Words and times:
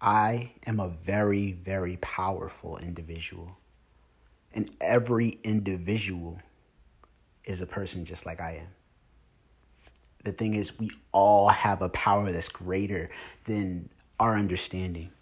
I 0.00 0.52
am 0.66 0.80
a 0.80 0.88
very, 0.88 1.52
very 1.52 1.98
powerful 2.00 2.78
individual. 2.78 3.58
And 4.52 4.70
every 4.80 5.38
individual 5.44 6.40
is 7.44 7.60
a 7.60 7.66
person 7.66 8.04
just 8.04 8.26
like 8.26 8.40
I 8.40 8.56
am. 8.62 8.68
The 10.24 10.32
thing 10.32 10.54
is, 10.54 10.78
we 10.78 10.90
all 11.12 11.48
have 11.48 11.82
a 11.82 11.88
power 11.88 12.30
that's 12.32 12.48
greater 12.48 13.10
than 13.44 13.90
our 14.18 14.36
understanding. 14.36 15.12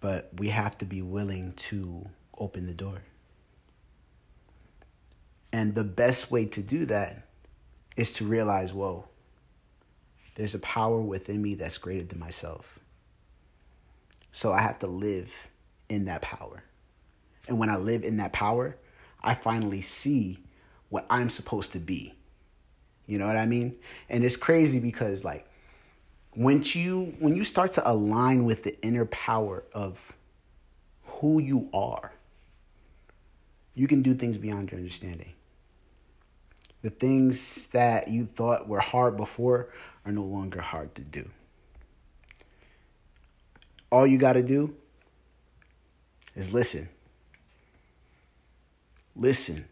But 0.00 0.30
we 0.38 0.48
have 0.48 0.76
to 0.78 0.84
be 0.84 1.02
willing 1.02 1.52
to 1.54 2.08
open 2.36 2.66
the 2.66 2.74
door. 2.74 3.02
And 5.52 5.74
the 5.74 5.84
best 5.84 6.30
way 6.30 6.46
to 6.46 6.62
do 6.62 6.86
that 6.86 7.26
is 7.96 8.12
to 8.12 8.24
realize, 8.24 8.72
whoa, 8.72 9.06
there's 10.36 10.54
a 10.54 10.60
power 10.60 11.00
within 11.00 11.42
me 11.42 11.54
that's 11.54 11.78
greater 11.78 12.04
than 12.04 12.18
myself. 12.18 12.78
So 14.32 14.52
I 14.52 14.60
have 14.60 14.78
to 14.80 14.86
live 14.86 15.48
in 15.88 16.04
that 16.06 16.22
power. 16.22 16.62
And 17.48 17.58
when 17.58 17.68
I 17.68 17.76
live 17.76 18.04
in 18.04 18.18
that 18.18 18.32
power, 18.32 18.76
I 19.22 19.34
finally 19.34 19.80
see 19.80 20.38
what 20.88 21.06
I'm 21.10 21.30
supposed 21.30 21.72
to 21.72 21.78
be. 21.78 22.14
You 23.06 23.18
know 23.18 23.26
what 23.26 23.36
I 23.36 23.46
mean? 23.46 23.76
And 24.08 24.24
it's 24.24 24.36
crazy 24.36 24.78
because 24.78 25.24
like 25.24 25.46
when 26.34 26.62
you 26.64 27.14
when 27.18 27.34
you 27.34 27.42
start 27.42 27.72
to 27.72 27.90
align 27.90 28.44
with 28.44 28.62
the 28.62 28.78
inner 28.82 29.06
power 29.06 29.64
of 29.72 30.16
who 31.04 31.40
you 31.40 31.68
are, 31.74 32.12
you 33.74 33.88
can 33.88 34.02
do 34.02 34.14
things 34.14 34.36
beyond 34.36 34.70
your 34.70 34.78
understanding. 34.78 35.32
The 36.82 36.90
things 36.90 37.66
that 37.68 38.08
you 38.08 38.26
thought 38.26 38.68
were 38.68 38.80
hard 38.80 39.16
before 39.16 39.70
are 40.06 40.12
no 40.12 40.22
longer 40.22 40.60
hard 40.60 40.94
to 40.94 41.02
do. 41.02 41.28
All 43.90 44.06
you 44.06 44.18
got 44.18 44.34
to 44.34 44.42
do 44.42 44.74
is 46.36 46.52
listen. 46.52 46.88
Listen. 49.16 49.64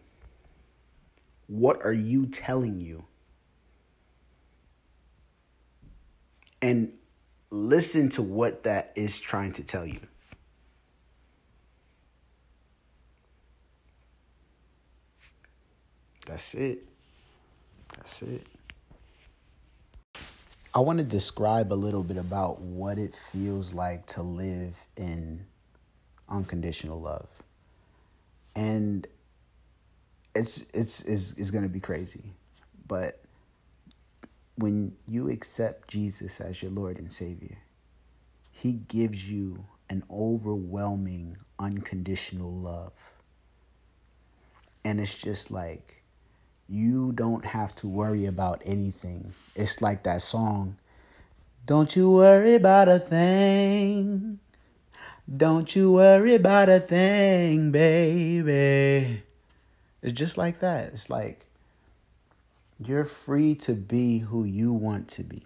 What 1.47 1.84
are 1.84 1.92
you 1.92 2.27
telling 2.27 2.81
you? 2.81 3.05
And 6.61 6.98
listen 7.51 8.09
to 8.11 8.23
what 8.23 8.65
that 8.65 8.92
is 8.97 9.19
trying 9.19 9.53
to 9.55 9.62
tell 9.62 9.87
you. 9.87 10.01
That's 16.27 16.55
it. 16.55 16.87
That's 17.97 18.20
it. 18.23 18.47
I 20.79 20.81
want 20.81 21.01
to 21.01 21.05
describe 21.05 21.73
a 21.73 21.75
little 21.75 22.05
bit 22.05 22.19
about 22.19 22.61
what 22.61 22.98
it 22.98 23.12
feels 23.12 23.75
like 23.75 24.07
to 24.07 24.23
live 24.23 24.87
in 24.97 25.45
unconditional 26.29 27.01
love. 27.01 27.29
And 28.55 29.05
it's 30.37 30.61
it's 30.73 31.03
it's, 31.05 31.33
it's 31.37 31.51
going 31.51 31.65
to 31.65 31.69
be 31.69 31.81
crazy. 31.81 32.33
But 32.87 33.20
when 34.55 34.95
you 35.09 35.31
accept 35.31 35.91
Jesus 35.91 36.41
as 36.41 36.62
your 36.62 36.70
Lord 36.70 37.01
and 37.01 37.13
Savior, 37.13 37.59
he 38.53 38.75
gives 38.75 39.29
you 39.29 39.65
an 39.91 40.05
overwhelming 40.09 41.39
unconditional 41.59 42.53
love. 42.53 43.13
And 44.85 45.01
it's 45.01 45.19
just 45.19 45.51
like 45.51 46.05
you 46.69 47.12
don't 47.12 47.44
have 47.47 47.74
to 47.77 47.88
worry 47.88 48.27
about 48.27 48.62
anything. 48.64 49.33
It's 49.56 49.80
like 49.80 50.02
that 50.02 50.20
song, 50.20 50.77
Don't 51.64 51.97
you 51.97 52.11
worry 52.11 52.55
about 52.55 52.88
a 52.88 52.98
thing. 52.98 54.38
Don't 55.34 55.74
you 55.77 55.92
worry 55.92 56.34
about 56.34 56.69
a 56.69 56.80
thing, 56.80 57.72
baby. 57.72 59.22
It's 60.02 60.12
just 60.12 60.39
like 60.39 60.61
that. 60.61 60.86
It's 60.92 61.11
like 61.11 61.46
you're 62.78 63.05
free 63.05 63.55
to 63.57 63.74
be 63.74 64.20
who 64.20 64.45
you 64.45 64.73
want 64.73 65.08
to 65.08 65.24
be. 65.24 65.45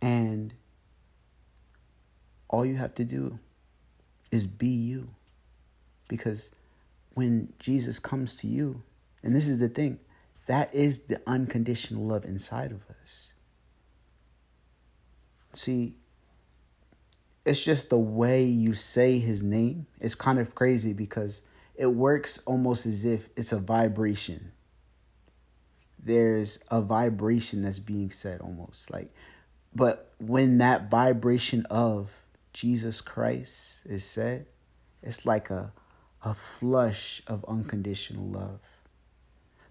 And 0.00 0.54
all 2.48 2.64
you 2.64 2.76
have 2.76 2.94
to 2.94 3.04
do 3.04 3.38
is 4.30 4.46
be 4.46 4.68
you. 4.68 5.08
Because 6.08 6.52
when 7.14 7.52
Jesus 7.58 7.98
comes 7.98 8.36
to 8.36 8.46
you, 8.46 8.82
and 9.22 9.34
this 9.34 9.48
is 9.48 9.58
the 9.58 9.68
thing, 9.68 9.98
that 10.46 10.74
is 10.74 11.02
the 11.04 11.20
unconditional 11.26 12.04
love 12.04 12.24
inside 12.24 12.70
of 12.70 12.82
us. 13.00 13.32
See, 15.54 15.96
it's 17.46 17.64
just 17.64 17.90
the 17.90 17.98
way 17.98 18.44
you 18.44 18.74
say 18.74 19.18
his 19.18 19.42
name. 19.42 19.86
It's 20.00 20.14
kind 20.14 20.38
of 20.38 20.54
crazy 20.54 20.92
because 20.92 21.42
it 21.74 21.86
works 21.86 22.38
almost 22.46 22.86
as 22.86 23.04
if 23.04 23.28
it's 23.36 23.52
a 23.52 23.58
vibration. 23.58 24.52
There's 26.02 26.58
a 26.70 26.82
vibration 26.82 27.62
that's 27.62 27.78
being 27.78 28.10
said 28.10 28.40
almost 28.40 28.92
like, 28.92 29.10
but 29.74 30.12
when 30.18 30.58
that 30.58 30.90
vibration 30.90 31.66
of 31.70 32.24
Jesus 32.52 33.00
Christ 33.00 33.86
is 33.86 34.04
said, 34.04 34.46
it's 35.02 35.26
like 35.26 35.50
a 35.50 35.72
a 36.24 36.34
flush 36.34 37.22
of 37.26 37.44
unconditional 37.46 38.26
love. 38.26 38.60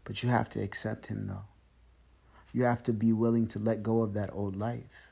But 0.03 0.21
you 0.21 0.29
have 0.29 0.49
to 0.51 0.61
accept 0.61 1.07
Him, 1.07 1.23
though. 1.23 1.45
You 2.53 2.63
have 2.63 2.83
to 2.83 2.93
be 2.93 3.13
willing 3.13 3.47
to 3.47 3.59
let 3.59 3.81
go 3.81 4.01
of 4.01 4.13
that 4.13 4.29
old 4.33 4.55
life. 4.55 5.09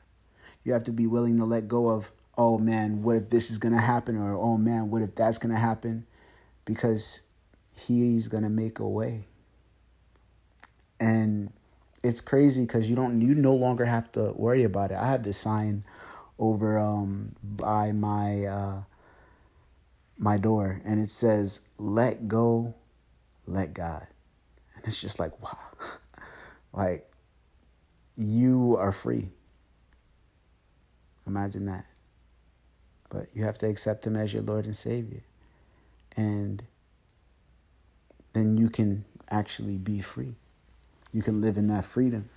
You 0.64 0.72
have 0.72 0.84
to 0.84 0.92
be 0.92 1.06
willing 1.06 1.38
to 1.38 1.44
let 1.44 1.66
go 1.66 1.88
of, 1.88 2.12
oh 2.38 2.58
man, 2.58 3.02
what 3.02 3.16
if 3.16 3.30
this 3.30 3.50
is 3.50 3.58
going 3.58 3.74
to 3.74 3.80
happen? 3.80 4.16
Or, 4.16 4.34
oh 4.34 4.56
man, 4.56 4.90
what 4.90 5.02
if 5.02 5.14
that's 5.14 5.38
going 5.38 5.52
to 5.52 5.60
happen? 5.60 6.06
Because 6.64 7.22
He's 7.76 8.28
going 8.28 8.44
to 8.44 8.50
make 8.50 8.78
a 8.78 8.88
way. 8.88 9.24
And 11.00 11.52
it's 12.04 12.20
crazy 12.20 12.64
because 12.64 12.88
you 12.88 12.96
don't 12.96 13.20
you 13.20 13.34
no 13.34 13.54
longer 13.54 13.84
have 13.84 14.10
to 14.12 14.32
worry 14.36 14.64
about 14.64 14.90
it. 14.90 14.96
I 14.96 15.06
have 15.06 15.22
this 15.22 15.38
sign 15.38 15.84
over 16.38 16.78
um 16.78 17.34
by 17.42 17.92
my 17.92 18.44
uh 18.44 18.82
my 20.18 20.36
door 20.36 20.80
and 20.84 21.00
it 21.00 21.10
says, 21.10 21.62
let 21.78 22.28
go, 22.28 22.74
let 23.46 23.74
God. 23.74 24.06
And 24.74 24.84
it's 24.84 25.00
just 25.00 25.18
like, 25.18 25.40
wow. 25.42 25.68
like, 26.72 27.08
you 28.16 28.76
are 28.78 28.92
free. 28.92 29.28
Imagine 31.26 31.66
that. 31.66 31.86
But 33.08 33.26
you 33.34 33.44
have 33.44 33.58
to 33.58 33.68
accept 33.68 34.06
Him 34.06 34.16
as 34.16 34.32
your 34.32 34.42
Lord 34.42 34.64
and 34.64 34.76
Savior. 34.76 35.22
And 36.16 36.62
then 38.32 38.56
you 38.56 38.68
can 38.68 39.04
actually 39.30 39.76
be 39.76 40.00
free. 40.00 40.34
You 41.12 41.22
can 41.22 41.40
live 41.40 41.56
in 41.56 41.68
that 41.68 41.84
freedom. 41.84 42.28